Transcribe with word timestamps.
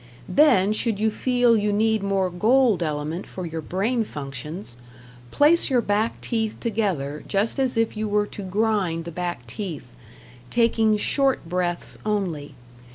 Then 0.27 0.73
should 0.73 0.99
you 0.99 1.11
feel 1.11 1.55
you 1.55 1.71
need 1.71 2.01
more 2.01 2.31
gold 2.31 2.81
element 2.81 3.27
for 3.27 3.45
your 3.45 3.61
brain 3.61 4.03
functions, 4.03 4.77
place 5.29 5.69
your 5.69 5.79
back 5.79 6.19
teeth 6.21 6.59
together 6.59 7.23
just 7.27 7.59
as 7.59 7.77
if 7.77 7.95
you 7.95 8.07
were 8.07 8.25
to 8.25 8.41
grind 8.41 9.05
the 9.05 9.11
back 9.11 9.45
teeth, 9.45 9.91
taking 10.49 10.97
short 10.97 11.47
breaths 11.47 11.99
only. 12.03 12.55